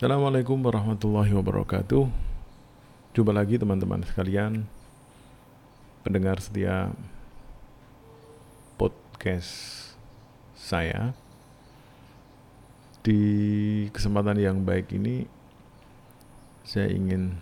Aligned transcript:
Assalamualaikum 0.00 0.56
warahmatullahi 0.64 1.28
wabarakatuh. 1.36 2.08
Jumpa 3.12 3.36
lagi 3.36 3.60
teman-teman 3.60 4.00
sekalian 4.00 4.64
pendengar 6.00 6.40
setia 6.40 6.88
podcast 8.80 9.52
saya. 10.56 11.12
Di 13.04 13.20
kesempatan 13.92 14.40
yang 14.40 14.64
baik 14.64 14.88
ini 14.96 15.28
saya 16.64 16.88
ingin 16.88 17.36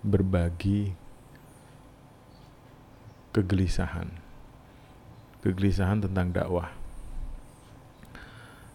berbagi 0.00 0.96
kegelisahan. 3.36 4.08
Kegelisahan 5.44 6.00
tentang 6.00 6.32
dakwah. 6.32 6.72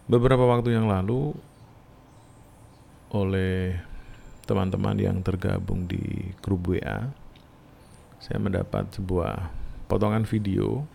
Beberapa 0.06 0.46
waktu 0.46 0.78
yang 0.78 0.86
lalu 0.86 1.49
oleh 3.10 3.74
teman-teman 4.46 4.98
yang 4.98 5.18
tergabung 5.22 5.86
di 5.86 6.30
grup 6.42 6.70
WA, 6.70 7.10
saya 8.22 8.38
mendapat 8.38 8.90
sebuah 8.94 9.50
potongan 9.90 10.26
video. 10.26 10.86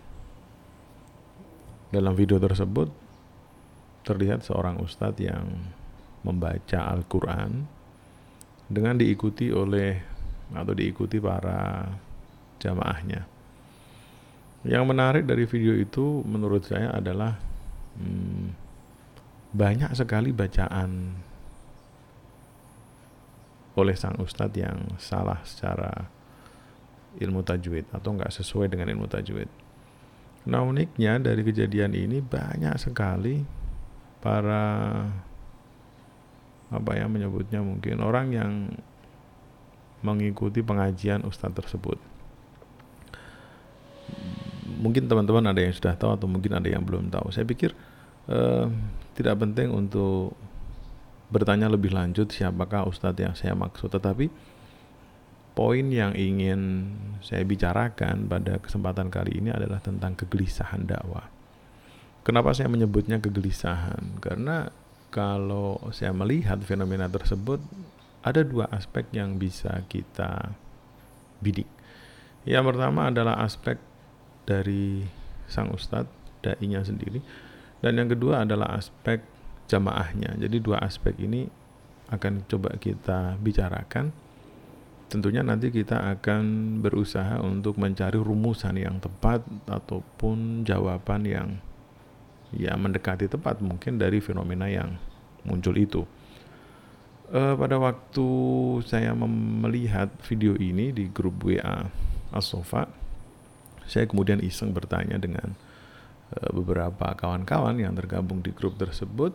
Dalam 1.86 2.18
video 2.18 2.36
tersebut 2.42 2.90
terlihat 4.02 4.42
seorang 4.42 4.82
ustadz 4.82 5.22
yang 5.22 5.70
membaca 6.26 6.82
Al-Quran 6.82 7.64
dengan 8.66 8.98
diikuti 8.98 9.54
oleh 9.54 9.94
atau 10.50 10.74
diikuti 10.74 11.22
para 11.22 11.86
jamaahnya. 12.58 13.22
Yang 14.66 14.84
menarik 14.86 15.24
dari 15.30 15.46
video 15.46 15.78
itu 15.78 16.26
menurut 16.26 16.66
saya 16.66 16.90
adalah 16.90 17.38
hmm, 17.98 18.50
banyak 19.54 19.94
sekali 19.94 20.34
bacaan 20.34 21.22
oleh 23.76 23.92
sang 23.92 24.16
ustadz 24.16 24.56
yang 24.56 24.96
salah 24.96 25.44
secara 25.44 26.08
ilmu 27.20 27.44
tajwid 27.44 27.88
atau 27.92 28.16
nggak 28.16 28.32
sesuai 28.32 28.72
dengan 28.72 28.88
ilmu 28.92 29.08
tajwid. 29.08 29.48
Nah 30.48 30.64
uniknya 30.64 31.20
dari 31.20 31.44
kejadian 31.44 31.92
ini 31.92 32.24
banyak 32.24 32.76
sekali 32.80 33.44
para 34.24 34.64
apa 36.66 36.90
ya 36.98 37.06
menyebutnya 37.06 37.62
mungkin 37.62 38.02
orang 38.02 38.26
yang 38.34 38.52
mengikuti 40.00 40.64
pengajian 40.64 41.24
ustadz 41.24 41.56
tersebut. 41.56 42.00
Mungkin 44.76 45.08
teman-teman 45.08 45.50
ada 45.50 45.60
yang 45.62 45.72
sudah 45.72 45.96
tahu 45.96 46.16
atau 46.16 46.28
mungkin 46.28 46.52
ada 46.52 46.68
yang 46.68 46.84
belum 46.84 47.08
tahu. 47.08 47.32
Saya 47.32 47.48
pikir 47.48 47.72
eh, 48.28 48.66
tidak 49.16 49.40
penting 49.40 49.72
untuk 49.72 50.36
bertanya 51.26 51.66
lebih 51.66 51.90
lanjut 51.90 52.30
siapakah 52.30 52.86
ustadz 52.86 53.22
yang 53.22 53.34
saya 53.34 53.54
maksud. 53.58 53.90
Tetapi 53.90 54.30
poin 55.56 55.86
yang 55.88 56.12
ingin 56.14 56.92
saya 57.24 57.42
bicarakan 57.42 58.28
pada 58.28 58.60
kesempatan 58.60 59.08
kali 59.08 59.40
ini 59.40 59.50
adalah 59.50 59.80
tentang 59.80 60.14
kegelisahan 60.14 60.86
dakwah. 60.86 61.26
Kenapa 62.26 62.52
saya 62.52 62.66
menyebutnya 62.66 63.22
kegelisahan? 63.22 64.18
Karena 64.18 64.68
kalau 65.14 65.78
saya 65.94 66.10
melihat 66.10 66.58
fenomena 66.66 67.06
tersebut 67.06 67.62
ada 68.26 68.42
dua 68.42 68.66
aspek 68.74 69.06
yang 69.14 69.38
bisa 69.38 69.86
kita 69.86 70.50
bidik. 71.38 71.70
Yang 72.42 72.74
pertama 72.74 73.10
adalah 73.14 73.38
aspek 73.42 73.78
dari 74.46 75.06
sang 75.46 75.70
ustadz 75.70 76.10
dai-nya 76.42 76.82
sendiri. 76.82 77.22
Dan 77.78 77.98
yang 77.98 78.10
kedua 78.10 78.42
adalah 78.42 78.74
aspek 78.74 79.22
jamaahnya. 79.66 80.38
Jadi 80.38 80.56
dua 80.62 80.82
aspek 80.82 81.14
ini 81.22 81.46
akan 82.10 82.46
coba 82.46 82.74
kita 82.78 83.34
bicarakan. 83.42 84.14
Tentunya 85.06 85.42
nanti 85.46 85.70
kita 85.70 86.18
akan 86.18 86.78
berusaha 86.82 87.38
untuk 87.38 87.78
mencari 87.78 88.18
rumusan 88.18 88.74
yang 88.74 88.98
tepat 88.98 89.46
ataupun 89.70 90.66
jawaban 90.66 91.22
yang 91.22 91.48
ya 92.54 92.74
mendekati 92.74 93.30
tepat 93.30 93.62
mungkin 93.62 93.98
dari 94.02 94.18
fenomena 94.18 94.66
yang 94.66 94.98
muncul 95.46 95.74
itu. 95.78 96.02
E, 97.30 97.54
pada 97.54 97.78
waktu 97.78 98.28
saya 98.86 99.14
melihat 99.62 100.10
video 100.26 100.58
ini 100.58 100.90
di 100.90 101.06
grup 101.10 101.42
WA 101.42 101.86
Asofa, 102.34 102.90
saya 103.86 104.10
kemudian 104.10 104.42
iseng 104.42 104.74
bertanya 104.74 105.18
dengan 105.22 105.54
e, 106.34 106.50
beberapa 106.50 107.14
kawan-kawan 107.14 107.78
yang 107.78 107.94
tergabung 107.94 108.42
di 108.42 108.50
grup 108.50 108.74
tersebut 108.78 109.34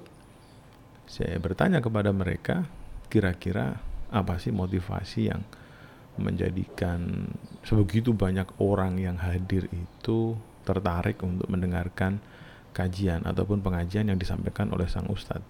saya 1.11 1.35
bertanya 1.43 1.83
kepada 1.83 2.15
mereka 2.15 2.63
kira-kira 3.11 3.83
apa 4.07 4.39
sih 4.39 4.55
motivasi 4.55 5.27
yang 5.27 5.43
menjadikan 6.15 7.27
sebegitu 7.67 8.15
banyak 8.15 8.47
orang 8.63 8.95
yang 8.95 9.19
hadir 9.19 9.67
itu 9.71 10.39
tertarik 10.63 11.19
untuk 11.19 11.51
mendengarkan 11.51 12.23
kajian 12.71 13.27
ataupun 13.27 13.59
pengajian 13.59 14.07
yang 14.07 14.15
disampaikan 14.15 14.71
oleh 14.71 14.87
sang 14.87 15.11
ustadz. 15.11 15.43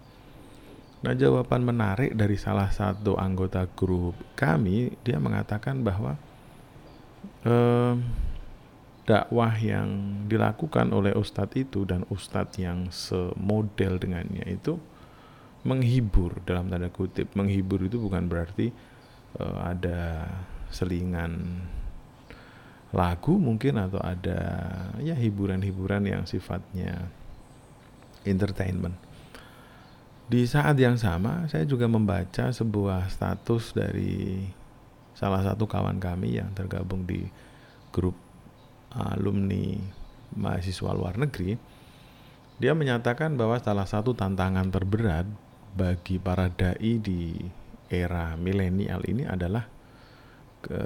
Nah 1.06 1.14
jawaban 1.14 1.62
menarik 1.66 2.18
dari 2.18 2.38
salah 2.38 2.70
satu 2.74 3.18
anggota 3.18 3.70
grup 3.70 4.18
kami 4.34 4.98
dia 5.06 5.22
mengatakan 5.22 5.86
bahwa 5.86 6.18
eh, 7.46 7.94
dakwah 9.06 9.54
yang 9.62 9.90
dilakukan 10.26 10.90
oleh 10.90 11.14
ustadz 11.14 11.58
itu 11.58 11.86
dan 11.86 12.06
ustadz 12.10 12.58
yang 12.58 12.90
semodel 12.90 14.02
dengannya 14.02 14.46
itu 14.46 14.78
menghibur 15.62 16.42
dalam 16.42 16.68
tanda 16.68 16.90
kutip 16.90 17.38
menghibur 17.38 17.86
itu 17.86 18.02
bukan 18.02 18.26
berarti 18.26 18.74
uh, 19.38 19.70
ada 19.70 20.26
selingan 20.74 21.62
lagu 22.92 23.40
mungkin 23.40 23.80
atau 23.80 24.02
ada 24.04 24.40
ya 25.00 25.16
hiburan-hiburan 25.16 26.04
yang 26.04 26.24
sifatnya 26.28 27.08
entertainment. 28.28 28.96
Di 30.32 30.48
saat 30.48 30.80
yang 30.80 30.96
sama 30.96 31.48
saya 31.48 31.68
juga 31.68 31.88
membaca 31.88 32.52
sebuah 32.52 33.12
status 33.12 33.76
dari 33.76 34.48
salah 35.16 35.44
satu 35.44 35.68
kawan 35.68 36.00
kami 36.00 36.40
yang 36.40 36.52
tergabung 36.56 37.04
di 37.04 37.28
grup 37.92 38.16
alumni 38.92 39.80
mahasiswa 40.36 40.92
luar 40.96 41.20
negeri. 41.20 41.56
Dia 42.60 42.76
menyatakan 42.78 43.36
bahwa 43.36 43.58
salah 43.60 43.88
satu 43.88 44.14
tantangan 44.14 44.70
terberat 44.70 45.28
bagi 45.72 46.20
para 46.20 46.52
dai 46.52 47.00
di 47.00 47.40
era 47.92 48.36
milenial 48.40 49.04
ini 49.08 49.24
adalah 49.28 49.68
ke 50.64 50.82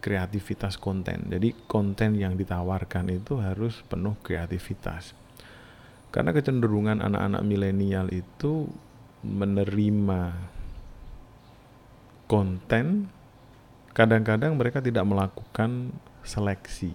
kreativitas 0.00 0.80
konten. 0.80 1.28
Jadi 1.28 1.66
konten 1.68 2.16
yang 2.16 2.34
ditawarkan 2.34 3.12
itu 3.12 3.38
harus 3.38 3.84
penuh 3.84 4.16
kreativitas. 4.24 5.12
Karena 6.10 6.34
kecenderungan 6.34 7.04
anak-anak 7.04 7.42
milenial 7.46 8.10
itu 8.10 8.66
menerima 9.22 10.32
konten 12.26 13.12
kadang-kadang 13.92 14.54
mereka 14.56 14.80
tidak 14.80 15.04
melakukan 15.06 15.94
seleksi. 16.22 16.94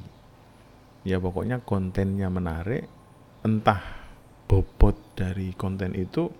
Ya 1.05 1.21
pokoknya 1.21 1.61
kontennya 1.61 2.33
menarik, 2.33 2.89
entah 3.45 3.83
bobot 4.49 4.97
dari 5.13 5.53
konten 5.53 5.93
itu 5.93 6.33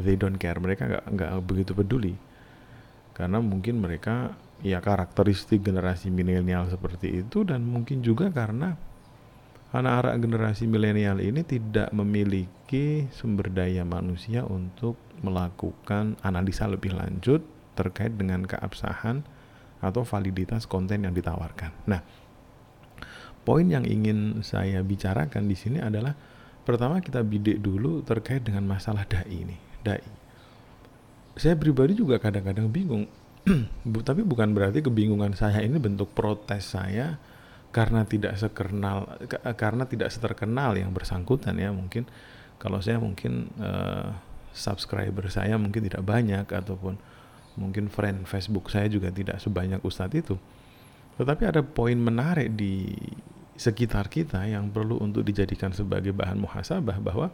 they 0.00 0.16
don't 0.16 0.40
care. 0.40 0.56
Mereka 0.56 0.82
nggak 0.88 1.04
nggak 1.12 1.30
begitu 1.44 1.72
peduli. 1.76 2.14
Karena 3.12 3.44
mungkin 3.44 3.84
mereka 3.84 4.32
ya 4.64 4.78
karakteristik 4.78 5.60
generasi 5.60 6.08
milenial 6.08 6.70
seperti 6.70 7.26
itu 7.26 7.42
dan 7.42 7.66
mungkin 7.66 8.00
juga 8.00 8.30
karena 8.30 8.78
anak-anak 9.74 10.16
generasi 10.22 10.64
milenial 10.70 11.18
ini 11.18 11.42
tidak 11.42 11.90
memiliki 11.90 13.10
sumber 13.10 13.50
daya 13.50 13.82
manusia 13.82 14.46
untuk 14.46 14.96
melakukan 15.20 16.14
analisa 16.22 16.70
lebih 16.70 16.94
lanjut 16.94 17.42
terkait 17.74 18.14
dengan 18.14 18.46
keabsahan 18.46 19.26
atau 19.82 20.06
validitas 20.06 20.70
konten 20.70 21.02
yang 21.02 21.16
ditawarkan. 21.16 21.74
Nah, 21.90 22.06
poin 23.42 23.66
yang 23.66 23.82
ingin 23.82 24.46
saya 24.46 24.78
bicarakan 24.86 25.50
di 25.50 25.56
sini 25.58 25.82
adalah 25.82 26.14
pertama 26.62 27.02
kita 27.02 27.26
bidik 27.26 27.58
dulu 27.58 28.06
terkait 28.06 28.46
dengan 28.46 28.62
masalah 28.62 29.02
dai 29.02 29.26
ini 29.26 29.71
dai. 29.82 30.02
Saya 31.36 31.56
pribadi 31.56 31.98
juga 31.98 32.18
kadang-kadang 32.22 32.68
bingung. 32.70 33.04
Tapi 34.08 34.22
bukan 34.22 34.54
berarti 34.54 34.80
kebingungan 34.82 35.34
saya 35.34 35.60
ini 35.62 35.78
bentuk 35.82 36.14
protes 36.14 36.74
saya 36.74 37.18
karena 37.72 38.04
tidak 38.04 38.36
sekenal 38.36 39.16
karena 39.56 39.88
tidak 39.88 40.12
seterkenal 40.12 40.76
yang 40.76 40.92
bersangkutan 40.92 41.56
ya 41.56 41.72
mungkin 41.72 42.04
kalau 42.60 42.84
saya 42.84 43.00
mungkin 43.00 43.48
uh, 43.56 44.12
subscriber 44.52 45.32
saya 45.32 45.56
mungkin 45.56 45.88
tidak 45.88 46.04
banyak 46.04 46.44
ataupun 46.44 47.00
mungkin 47.56 47.88
friend 47.88 48.28
Facebook 48.28 48.68
saya 48.68 48.92
juga 48.92 49.08
tidak 49.08 49.40
sebanyak 49.40 49.80
Ustadz 49.80 50.20
itu. 50.20 50.36
Tetapi 51.16 51.42
ada 51.48 51.60
poin 51.64 51.96
menarik 51.96 52.52
di 52.56 52.88
sekitar 53.56 54.08
kita 54.08 54.48
yang 54.48 54.72
perlu 54.72 55.00
untuk 55.00 55.24
dijadikan 55.24 55.72
sebagai 55.72 56.12
bahan 56.16 56.40
muhasabah 56.40 56.96
bahwa 57.00 57.28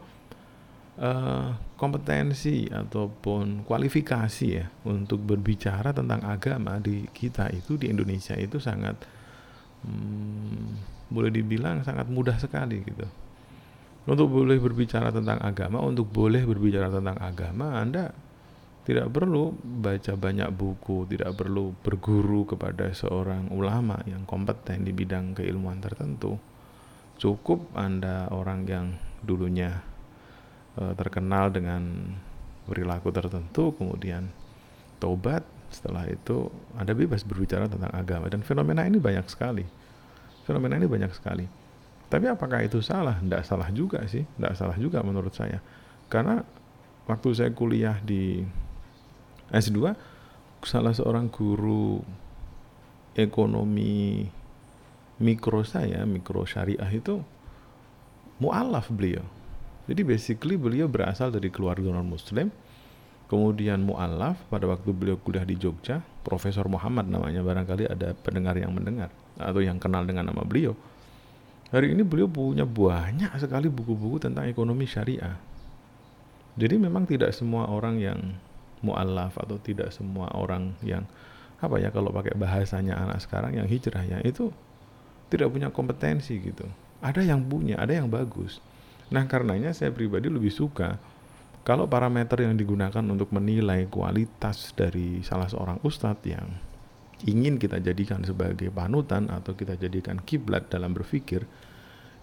uh, 0.99 1.55
kompetensi 1.79 2.67
ataupun 2.67 3.63
kualifikasi 3.63 4.47
ya 4.51 4.67
untuk 4.83 5.23
berbicara 5.23 5.95
tentang 5.95 6.21
agama 6.27 6.77
di 6.77 7.07
kita 7.09 7.49
itu 7.55 7.79
di 7.79 7.87
Indonesia 7.89 8.35
itu 8.35 8.59
sangat 8.59 8.99
hmm, 9.87 11.09
boleh 11.09 11.31
dibilang 11.31 11.81
sangat 11.81 12.05
mudah 12.11 12.35
sekali 12.37 12.83
gitu. 12.83 13.07
Untuk 14.09 14.31
boleh 14.31 14.57
berbicara 14.57 15.13
tentang 15.13 15.37
agama, 15.43 15.85
untuk 15.85 16.09
boleh 16.09 16.41
berbicara 16.41 16.89
tentang 16.89 17.19
agama, 17.21 17.77
Anda 17.77 18.09
tidak 18.81 19.13
perlu 19.13 19.53
baca 19.53 20.17
banyak 20.17 20.49
buku, 20.49 21.05
tidak 21.13 21.37
perlu 21.37 21.77
berguru 21.85 22.41
kepada 22.49 22.89
seorang 22.89 23.53
ulama 23.53 24.01
yang 24.09 24.25
kompeten 24.25 24.81
di 24.81 24.97
bidang 24.97 25.37
keilmuan 25.37 25.77
tertentu. 25.77 26.41
Cukup 27.21 27.69
Anda 27.77 28.25
orang 28.33 28.65
yang 28.65 28.97
dulunya 29.21 29.77
uh, 30.79 30.95
terkenal 30.95 31.51
dengan 31.51 32.15
perilaku 32.65 33.11
tertentu, 33.11 33.75
kemudian 33.75 34.31
tobat, 34.97 35.43
setelah 35.69 36.07
itu 36.09 36.49
Anda 36.73 36.97
bebas 36.97 37.21
berbicara 37.21 37.69
tentang 37.69 37.93
agama 37.93 38.25
dan 38.31 38.41
fenomena 38.41 38.87
ini 38.87 38.97
banyak 38.97 39.27
sekali. 39.29 39.65
Fenomena 40.47 40.81
ini 40.81 40.89
banyak 40.89 41.11
sekali. 41.13 41.45
Tapi 42.09 42.25
apakah 42.25 42.65
itu 42.65 42.81
salah? 42.81 43.21
Tidak 43.21 43.45
salah 43.45 43.69
juga 43.69 44.01
sih, 44.09 44.25
tidak 44.25 44.57
salah 44.57 44.77
juga 44.81 45.05
menurut 45.05 45.29
saya. 45.29 45.61
Karena 46.09 46.41
waktu 47.05 47.29
saya 47.37 47.51
kuliah 47.53 48.01
di 48.01 48.41
S2, 49.53 49.93
salah 50.65 50.93
seorang 50.93 51.29
guru 51.29 52.01
ekonomi 53.13 54.25
mikro 55.21 55.61
saya, 55.61 56.01
mikro 56.09 56.49
syariah 56.49 56.89
itu 56.89 57.21
mu'alaf 58.41 58.89
beliau. 58.89 59.21
Jadi 59.89 60.05
basically 60.05 60.53
beliau 60.53 60.85
berasal 60.85 61.33
dari 61.33 61.49
keluarga 61.49 61.89
non 61.89 62.05
muslim, 62.05 62.53
kemudian 63.25 63.81
mu'alaf 63.81 64.37
pada 64.53 64.69
waktu 64.69 64.93
beliau 64.93 65.17
kuliah 65.17 65.41
di 65.41 65.57
Jogja, 65.57 66.05
Profesor 66.21 66.69
Muhammad 66.69 67.09
namanya, 67.09 67.41
barangkali 67.41 67.89
ada 67.89 68.13
pendengar 68.13 68.53
yang 68.61 68.69
mendengar 68.69 69.09
atau 69.41 69.65
yang 69.65 69.81
kenal 69.81 70.05
dengan 70.05 70.29
nama 70.29 70.45
beliau. 70.45 70.77
Hari 71.73 71.97
ini 71.97 72.05
beliau 72.05 72.29
punya 72.29 72.69
banyak 72.69 73.33
sekali 73.41 73.65
buku-buku 73.65 74.29
tentang 74.29 74.45
ekonomi 74.45 74.85
syariah. 74.85 75.41
Jadi 76.53 76.75
memang 76.77 77.09
tidak 77.09 77.33
semua 77.33 77.65
orang 77.65 77.97
yang 77.97 78.19
mu'alaf 78.85 79.41
atau 79.41 79.57
tidak 79.57 79.89
semua 79.89 80.29
orang 80.37 80.77
yang 80.85 81.09
apa 81.59 81.75
ya 81.81 81.91
kalau 81.91 82.13
pakai 82.13 82.37
bahasanya 82.37 82.95
anak 82.95 83.19
sekarang 83.19 83.57
yang 83.57 83.67
hijrah 83.67 84.01
ya 84.07 84.23
itu 84.23 84.53
tidak 85.33 85.49
punya 85.49 85.69
kompetensi 85.73 86.37
gitu. 86.37 86.65
Ada 87.01 87.25
yang 87.25 87.45
punya, 87.45 87.79
ada 87.79 87.95
yang 87.95 88.09
bagus. 88.09 88.59
Nah 89.09 89.25
karenanya 89.25 89.73
saya 89.73 89.89
pribadi 89.89 90.29
lebih 90.29 90.53
suka 90.53 90.99
kalau 91.69 91.85
parameter 91.85 92.49
yang 92.49 92.57
digunakan 92.57 93.03
untuk 93.05 93.29
menilai 93.35 93.85
kualitas 93.91 94.73
dari 94.73 95.21
salah 95.21 95.45
seorang 95.45 95.77
ustadz 95.85 96.25
yang 96.25 96.47
ingin 97.27 97.59
kita 97.59 97.83
jadikan 97.83 98.23
sebagai 98.23 98.71
panutan 98.71 99.27
atau 99.27 99.53
kita 99.53 99.75
jadikan 99.75 100.23
kiblat 100.23 100.71
dalam 100.71 100.95
berpikir, 100.95 101.43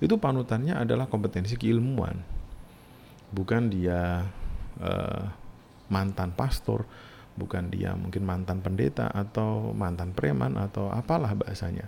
itu 0.01 0.15
panutannya 0.17 0.77
adalah 0.77 1.05
kompetensi 1.09 1.55
keilmuan. 1.61 2.17
Bukan 3.29 3.69
dia 3.69 4.25
uh, 4.81 5.23
mantan 5.93 6.33
pastor, 6.33 6.89
bukan 7.37 7.69
dia 7.69 7.93
mungkin 7.93 8.25
mantan 8.25 8.65
pendeta 8.65 9.13
atau 9.13 9.77
mantan 9.77 10.17
preman 10.17 10.57
atau 10.57 10.89
apalah 10.89 11.37
bahasanya. 11.37 11.87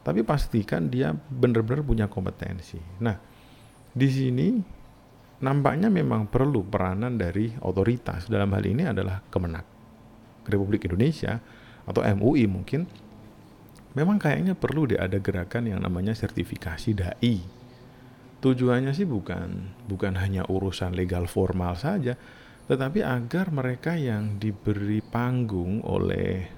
Tapi 0.00 0.24
pastikan 0.24 0.88
dia 0.92 1.12
benar-benar 1.12 1.84
punya 1.84 2.06
kompetensi. 2.08 2.80
Nah, 3.00 3.16
di 3.90 4.08
sini 4.08 4.48
nampaknya 5.40 5.88
memang 5.88 6.28
perlu 6.28 6.62
peranan 6.62 7.16
dari 7.16 7.50
otoritas 7.64 8.28
dalam 8.28 8.52
hal 8.52 8.64
ini 8.64 8.84
adalah 8.86 9.24
Kemenak 9.32 9.66
Republik 10.46 10.84
Indonesia 10.86 11.40
atau 11.88 12.04
MUI 12.04 12.44
mungkin 12.46 12.84
memang 13.96 14.20
kayaknya 14.20 14.54
perlu 14.54 14.86
deh 14.86 15.00
ada 15.00 15.18
gerakan 15.18 15.66
yang 15.66 15.80
namanya 15.82 16.14
sertifikasi 16.14 16.90
dai. 16.94 17.36
Tujuannya 18.40 18.96
sih 18.96 19.04
bukan 19.04 19.76
bukan 19.84 20.16
hanya 20.16 20.48
urusan 20.48 20.96
legal 20.96 21.28
formal 21.28 21.76
saja, 21.76 22.16
tetapi 22.70 23.04
agar 23.04 23.52
mereka 23.52 23.98
yang 23.98 24.40
diberi 24.40 25.04
panggung 25.04 25.84
oleh 25.84 26.48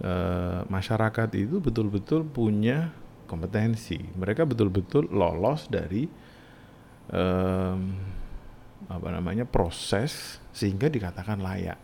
uh, 0.00 0.64
masyarakat 0.64 1.28
itu 1.36 1.60
betul-betul 1.60 2.24
punya 2.24 2.88
kompetensi. 3.28 4.00
Mereka 4.00 4.48
betul-betul 4.48 5.12
lolos 5.12 5.68
dari 5.68 6.08
um, 7.12 7.80
apa 8.88 9.08
namanya 9.10 9.48
proses 9.48 10.38
sehingga 10.54 10.88
dikatakan 10.88 11.40
layak. 11.40 11.80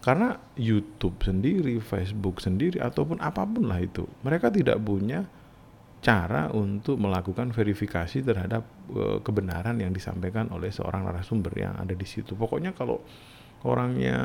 Karena 0.00 0.32
YouTube 0.56 1.20
sendiri, 1.20 1.76
Facebook 1.84 2.40
sendiri, 2.40 2.80
ataupun 2.80 3.20
apa 3.20 3.44
pun 3.44 3.68
lah 3.68 3.84
itu, 3.84 4.08
mereka 4.24 4.48
tidak 4.48 4.80
punya 4.80 5.28
cara 6.00 6.48
untuk 6.56 6.96
melakukan 6.96 7.52
verifikasi 7.52 8.24
terhadap 8.24 8.64
uh, 8.96 9.20
kebenaran 9.20 9.76
yang 9.76 9.92
disampaikan 9.92 10.48
oleh 10.48 10.72
seorang 10.72 11.04
narasumber 11.04 11.52
yang 11.52 11.76
ada 11.76 11.92
di 11.92 12.08
situ. 12.08 12.32
Pokoknya 12.32 12.72
kalau 12.72 13.04
orangnya 13.60 14.16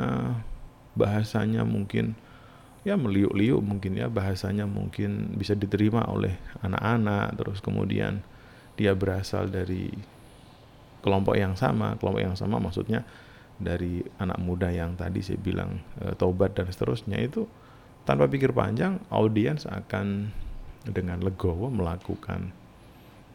bahasanya 0.96 1.68
mungkin 1.68 2.16
ya 2.86 2.96
meliuk-liuk 2.96 3.60
mungkin 3.60 4.00
ya 4.00 4.08
bahasanya 4.08 4.64
mungkin 4.64 5.36
bisa 5.36 5.52
diterima 5.52 6.08
oleh 6.08 6.38
anak-anak 6.64 7.36
terus 7.36 7.58
kemudian 7.60 8.24
dia 8.80 8.96
berasal 8.96 9.52
dari 9.52 9.90
kelompok 11.00 11.36
yang 11.38 11.54
sama, 11.54 11.96
kelompok 12.00 12.22
yang 12.22 12.36
sama 12.36 12.60
maksudnya 12.60 13.04
dari 13.56 14.04
anak 14.20 14.36
muda 14.36 14.68
yang 14.68 14.94
tadi 15.00 15.24
saya 15.24 15.40
bilang 15.40 15.80
e, 16.00 16.12
tobat 16.16 16.52
dan 16.52 16.68
seterusnya 16.68 17.16
itu 17.16 17.48
tanpa 18.04 18.28
pikir 18.28 18.52
panjang 18.52 19.00
audiens 19.08 19.64
akan 19.64 20.30
dengan 20.86 21.18
legowo 21.24 21.72
melakukan 21.72 22.52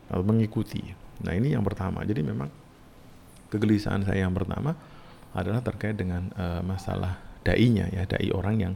atau 0.08 0.24
mengikuti. 0.24 0.80
Nah 1.26 1.36
ini 1.36 1.52
yang 1.52 1.66
pertama. 1.66 2.06
Jadi 2.08 2.22
memang 2.24 2.48
kegelisahan 3.52 4.08
saya 4.08 4.24
yang 4.24 4.36
pertama 4.36 4.78
adalah 5.36 5.60
terkait 5.66 5.98
dengan 5.98 6.32
e, 6.38 6.46
masalah 6.64 7.20
dai-nya 7.42 7.90
ya 7.90 8.06
dai 8.06 8.30
orang 8.32 8.56
yang 8.62 8.74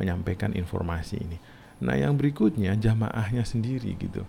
menyampaikan 0.00 0.56
informasi 0.56 1.20
ini. 1.20 1.38
Nah 1.84 1.94
yang 1.94 2.16
berikutnya 2.16 2.72
jamaahnya 2.74 3.44
sendiri 3.44 3.94
gitu. 4.00 4.24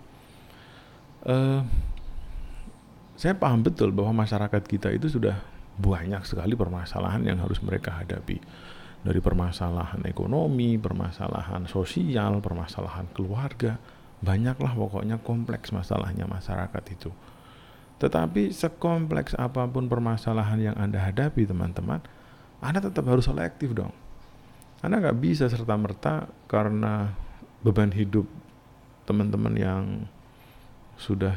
E, 1.24 1.64
saya 3.18 3.34
paham 3.34 3.66
betul 3.66 3.90
bahwa 3.90 4.22
masyarakat 4.22 4.62
kita 4.62 4.94
itu 4.94 5.10
sudah 5.10 5.42
banyak 5.74 6.22
sekali 6.22 6.54
permasalahan 6.54 7.26
yang 7.26 7.42
harus 7.42 7.58
mereka 7.66 7.98
hadapi 7.98 8.38
dari 9.02 9.18
permasalahan 9.18 10.06
ekonomi, 10.06 10.78
permasalahan 10.78 11.66
sosial, 11.66 12.38
permasalahan 12.38 13.10
keluarga, 13.10 13.74
banyaklah 14.22 14.70
pokoknya 14.74 15.18
kompleks 15.22 15.74
masalahnya 15.74 16.30
masyarakat 16.30 16.84
itu. 16.94 17.10
Tetapi 17.98 18.54
sekompleks 18.54 19.34
apa 19.34 19.66
pun 19.66 19.90
permasalahan 19.90 20.70
yang 20.70 20.76
Anda 20.78 21.02
hadapi 21.02 21.42
teman-teman, 21.42 21.98
Anda 22.62 22.78
tetap 22.78 23.02
harus 23.10 23.26
selektif 23.26 23.74
dong. 23.74 23.90
Anda 24.78 25.02
nggak 25.02 25.18
bisa 25.18 25.50
serta-merta 25.50 26.30
karena 26.46 27.10
beban 27.66 27.90
hidup 27.90 28.30
teman-teman 29.10 29.54
yang 29.58 29.84
sudah 30.94 31.34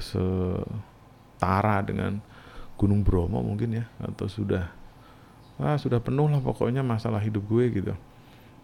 setara 1.41 1.81
dengan 1.81 2.21
Gunung 2.77 3.01
Bromo 3.01 3.41
mungkin 3.41 3.81
ya 3.81 3.89
atau 3.97 4.29
sudah 4.29 4.69
ah 5.57 5.73
sudah 5.81 5.97
penuh 5.97 6.29
lah 6.29 6.37
pokoknya 6.37 6.85
masalah 6.85 7.17
hidup 7.17 7.49
gue 7.49 7.81
gitu. 7.81 7.93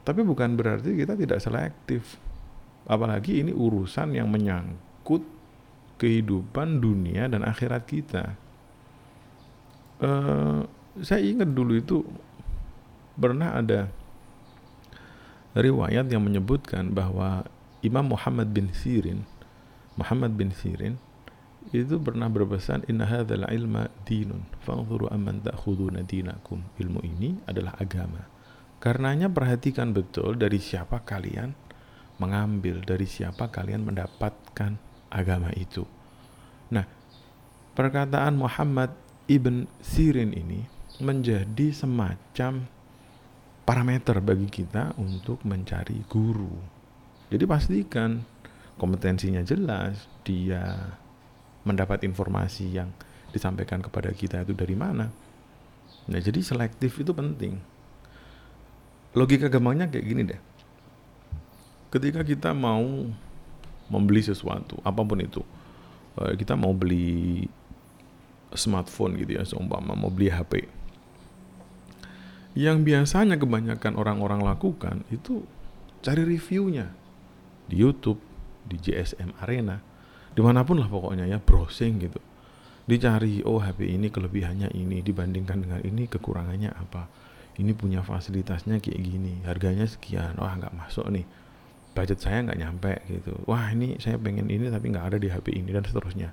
Tapi 0.06 0.22
bukan 0.22 0.54
berarti 0.54 0.94
kita 0.94 1.18
tidak 1.18 1.42
selektif. 1.42 2.22
Apalagi 2.86 3.42
ini 3.42 3.50
urusan 3.50 4.14
yang 4.14 4.30
menyangkut 4.30 5.26
kehidupan 5.98 6.78
dunia 6.78 7.26
dan 7.26 7.42
akhirat 7.42 7.84
kita. 7.90 8.38
Uh, 9.98 10.70
saya 11.02 11.26
ingat 11.26 11.50
dulu 11.50 11.82
itu 11.82 12.06
pernah 13.18 13.58
ada 13.58 13.90
riwayat 15.58 16.06
yang 16.14 16.22
menyebutkan 16.22 16.94
bahwa 16.94 17.50
Imam 17.82 18.14
Muhammad 18.14 18.54
bin 18.54 18.70
Sirin 18.70 19.26
Muhammad 19.98 20.38
bin 20.38 20.54
Sirin 20.54 21.02
itu 21.76 22.00
pernah 22.00 22.32
berpesan 22.32 22.88
inna 22.88 23.04
hadzal 23.04 23.44
ilma 23.52 23.92
dinun 24.08 24.48
fanzuru 24.64 25.12
amman 25.12 25.44
ta'khuduna 25.44 26.04
dinakum. 26.08 26.64
Ilmu 26.80 27.04
ini 27.04 27.36
adalah 27.44 27.76
agama. 27.76 28.24
Karenanya 28.78 29.28
perhatikan 29.28 29.92
betul 29.92 30.38
dari 30.38 30.62
siapa 30.62 31.04
kalian 31.04 31.52
mengambil 32.22 32.82
dari 32.82 33.06
siapa 33.06 33.50
kalian 33.52 33.84
mendapatkan 33.84 34.80
agama 35.12 35.52
itu. 35.58 35.84
Nah 36.72 36.86
perkataan 37.76 38.40
Muhammad 38.40 38.96
ibn 39.28 39.68
Sirin 39.84 40.32
ini 40.32 40.64
menjadi 41.04 41.76
semacam 41.76 42.66
parameter 43.68 44.18
bagi 44.24 44.48
kita 44.48 44.96
untuk 44.96 45.44
mencari 45.44 46.00
guru. 46.08 46.56
Jadi 47.28 47.44
pastikan 47.44 48.24
kompetensinya 48.80 49.44
jelas 49.44 50.08
dia 50.24 50.96
mendapat 51.68 52.08
informasi 52.08 52.72
yang 52.72 52.96
disampaikan 53.36 53.84
kepada 53.84 54.16
kita 54.16 54.48
itu 54.48 54.56
dari 54.56 54.74
mana 54.80 55.12
Nah, 56.08 56.20
jadi 56.24 56.40
selektif 56.40 56.96
itu 57.04 57.12
penting. 57.12 57.60
Logika 59.12 59.52
gampangnya 59.52 59.92
kayak 59.92 60.06
gini 60.08 60.24
deh. 60.24 60.42
Ketika 61.92 62.24
kita 62.24 62.56
mau 62.56 62.84
membeli 63.92 64.24
sesuatu, 64.24 64.80
apa 64.84 65.04
pun 65.04 65.20
itu, 65.20 65.44
eh, 66.20 66.36
kita 66.40 66.56
mau 66.56 66.72
beli 66.72 67.48
smartphone 68.56 69.20
gitu 69.20 69.36
ya, 69.36 69.44
seumpama 69.44 69.96
mau 69.96 70.12
beli 70.12 70.32
HP. 70.32 70.68
Yang 72.56 72.78
biasanya 72.88 73.36
kebanyakan 73.36 73.94
orang-orang 74.00 74.42
lakukan 74.44 75.04
itu 75.12 75.44
cari 76.00 76.24
reviewnya 76.24 76.92
di 77.68 77.84
YouTube, 77.84 78.20
di 78.64 78.80
GSM 78.80 79.36
Arena, 79.44 79.84
di 80.38 80.46
mana 80.46 80.62
pun 80.62 80.78
lah 80.78 80.86
pokoknya 80.86 81.26
ya 81.26 81.42
browsing 81.42 81.98
gitu. 81.98 82.22
Dicari 82.86 83.42
oh 83.42 83.58
HP 83.58 83.90
ini 83.90 84.14
kelebihannya 84.14 84.70
ini 84.78 85.02
dibandingkan 85.02 85.66
dengan 85.66 85.82
ini 85.82 86.06
kekurangannya 86.06 86.78
apa? 86.78 87.10
Ini 87.58 87.74
punya 87.74 88.06
fasilitasnya 88.06 88.78
kayak 88.78 89.02
gini 89.02 89.42
harganya 89.50 89.90
sekian 89.90 90.38
wah 90.38 90.54
nggak 90.54 90.78
masuk 90.78 91.10
nih. 91.10 91.26
Budget 91.98 92.22
saya 92.22 92.46
nggak 92.46 92.60
nyampe 92.62 92.94
gitu. 93.10 93.34
Wah 93.50 93.74
ini 93.74 93.98
saya 93.98 94.22
pengen 94.22 94.46
ini 94.54 94.70
tapi 94.70 94.94
nggak 94.94 95.06
ada 95.10 95.18
di 95.18 95.26
HP 95.26 95.58
ini 95.58 95.74
dan 95.74 95.82
seterusnya. 95.82 96.30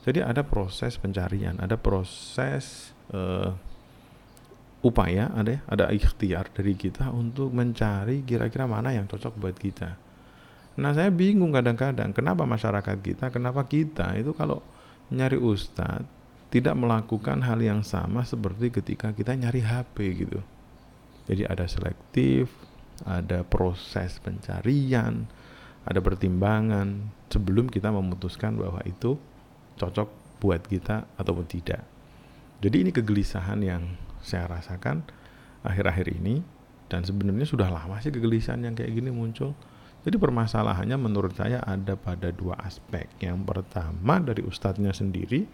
Jadi 0.00 0.24
ada 0.24 0.40
proses 0.48 0.96
pencarian 0.96 1.60
ada 1.60 1.76
proses 1.76 2.96
uh, 3.12 3.52
upaya 4.80 5.28
ada 5.36 5.50
ya, 5.52 5.60
ada 5.68 5.84
ikhtiar 5.92 6.48
dari 6.56 6.72
kita 6.72 7.12
untuk 7.12 7.52
mencari 7.52 8.24
kira-kira 8.24 8.64
mana 8.64 8.96
yang 8.96 9.04
cocok 9.04 9.36
buat 9.36 9.60
kita 9.60 10.11
nah 10.78 10.96
saya 10.96 11.12
bingung 11.12 11.52
kadang-kadang 11.52 12.16
kenapa 12.16 12.48
masyarakat 12.48 12.96
kita 13.00 13.28
kenapa 13.28 13.68
kita 13.68 14.16
itu 14.16 14.32
kalau 14.32 14.64
nyari 15.12 15.36
ustadz 15.36 16.22
tidak 16.52 16.76
melakukan 16.76 17.40
hal 17.40 17.56
yang 17.64 17.80
sama 17.80 18.28
seperti 18.28 18.68
ketika 18.68 19.16
kita 19.16 19.32
nyari 19.32 19.64
HP 19.64 19.96
gitu. 20.20 20.44
Jadi 21.24 21.48
ada 21.48 21.64
selektif, 21.64 22.52
ada 23.08 23.40
proses 23.40 24.20
pencarian, 24.20 25.24
ada 25.88 26.00
pertimbangan 26.04 27.08
sebelum 27.32 27.72
kita 27.72 27.88
memutuskan 27.88 28.60
bahwa 28.60 28.84
itu 28.84 29.16
cocok 29.80 30.12
buat 30.44 30.60
kita 30.68 31.08
ataupun 31.16 31.48
tidak. 31.48 31.80
Jadi 32.60 32.84
ini 32.84 32.90
kegelisahan 32.92 33.64
yang 33.64 33.96
saya 34.20 34.44
rasakan 34.52 35.08
akhir-akhir 35.64 36.12
ini 36.20 36.44
dan 36.92 37.00
sebenarnya 37.00 37.48
sudah 37.48 37.72
lama 37.72 37.96
sih 38.04 38.12
kegelisahan 38.12 38.60
yang 38.60 38.76
kayak 38.76 38.92
gini 38.92 39.08
muncul 39.08 39.56
jadi 40.02 40.18
permasalahannya 40.18 40.98
menurut 40.98 41.38
saya 41.38 41.62
ada 41.62 41.94
pada 41.94 42.34
dua 42.34 42.58
aspek. 42.58 43.06
Yang 43.22 43.38
pertama 43.46 44.18
dari 44.18 44.42
ustadznya 44.42 44.90
sendiri, 44.90 45.46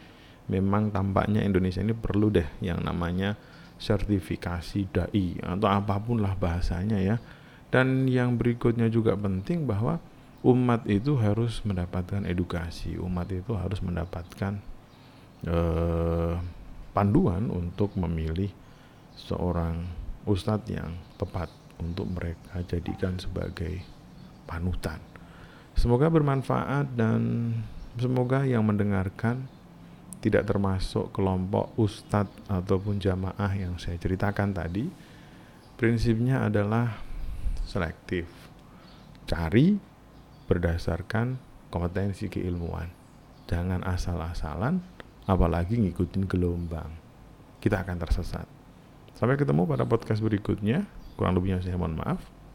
memang 0.48 0.88
tampaknya 0.88 1.44
Indonesia 1.44 1.84
ini 1.84 1.92
perlu 1.92 2.32
deh 2.32 2.48
yang 2.64 2.80
namanya 2.80 3.36
sertifikasi 3.76 4.88
dai 4.88 5.38
atau 5.44 5.68
apa 5.68 6.00
pun 6.00 6.24
lah 6.24 6.32
bahasanya 6.32 6.96
ya. 6.96 7.20
Dan 7.68 8.08
yang 8.08 8.40
berikutnya 8.40 8.88
juga 8.88 9.12
penting 9.20 9.68
bahwa 9.68 10.00
umat 10.40 10.88
itu 10.88 11.20
harus 11.20 11.60
mendapatkan 11.68 12.24
edukasi, 12.24 12.96
umat 12.96 13.28
itu 13.28 13.52
harus 13.52 13.84
mendapatkan 13.84 14.56
eh, 15.44 16.34
panduan 16.96 17.52
untuk 17.52 17.92
memilih 18.00 18.48
seorang 19.12 19.84
ustadz 20.24 20.72
yang 20.72 20.96
tepat 21.20 21.52
untuk 21.76 22.08
mereka 22.08 22.64
jadikan 22.64 23.20
sebagai 23.20 23.97
panutan. 24.48 24.96
Semoga 25.76 26.08
bermanfaat 26.08 26.96
dan 26.96 27.52
semoga 28.00 28.42
yang 28.48 28.64
mendengarkan 28.64 29.46
tidak 30.18 30.50
termasuk 30.50 31.14
kelompok 31.14 31.70
ustadz 31.78 32.34
ataupun 32.50 32.98
jamaah 32.98 33.52
yang 33.54 33.78
saya 33.78 33.94
ceritakan 34.00 34.50
tadi. 34.56 34.90
Prinsipnya 35.78 36.42
adalah 36.42 36.98
selektif. 37.62 38.26
Cari 39.30 39.78
berdasarkan 40.50 41.38
kompetensi 41.70 42.26
keilmuan. 42.26 42.90
Jangan 43.46 43.86
asal-asalan, 43.86 44.82
apalagi 45.30 45.78
ngikutin 45.78 46.26
gelombang. 46.26 46.90
Kita 47.62 47.86
akan 47.86 47.96
tersesat. 48.02 48.48
Sampai 49.14 49.38
ketemu 49.38 49.70
pada 49.70 49.86
podcast 49.86 50.18
berikutnya. 50.18 50.82
Kurang 51.14 51.38
lebihnya 51.38 51.62
saya 51.62 51.78
mohon 51.78 51.98
maaf. 51.98 52.37